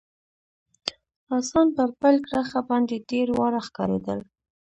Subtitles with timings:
[1.37, 4.19] اسان پر پیل کرښه باندي ډېر واړه ښکارېدل.